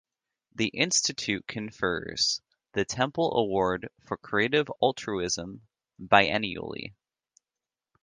The 0.55 0.69
institute 0.69 1.45
confers 1.47 2.41
the 2.73 2.85
Temple 2.85 3.37
Award 3.37 3.89
for 4.03 4.17
Creative 4.17 4.65
Altruism, 4.81 5.61
biennially. 6.01 6.95